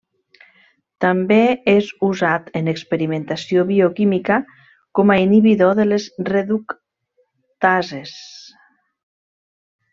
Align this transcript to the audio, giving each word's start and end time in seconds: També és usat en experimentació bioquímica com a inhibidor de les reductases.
També 1.03 1.35
és 1.73 1.89
usat 2.07 2.47
en 2.61 2.71
experimentació 2.73 3.67
bioquímica 3.69 4.39
com 5.01 5.13
a 5.13 5.19
inhibidor 5.27 5.77
de 5.83 5.87
les 5.93 6.11
reductases. 6.33 8.19